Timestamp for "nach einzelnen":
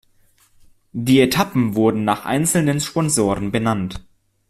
2.05-2.79